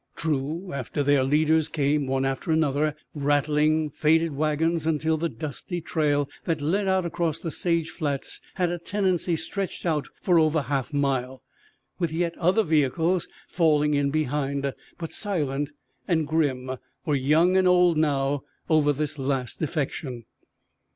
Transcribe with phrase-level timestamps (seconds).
[0.15, 6.27] True, after their leaders came, one after another, rattling, faded wagons, until the dusty trail
[6.45, 10.61] that led out across the sage flats had a tenancy stretched out for over a
[10.63, 11.43] half mile,
[11.99, 15.69] with yet other vehicles falling in behind; but silent
[16.07, 18.41] and grim were young and old now
[18.71, 20.25] over this last defection.